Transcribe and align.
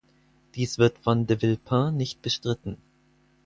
Dies 0.55 0.79
wird 0.79 0.97
von 0.97 1.27
de 1.27 1.37
Villepin 1.39 1.95
nicht 1.95 2.23
bestritten. 2.23 2.77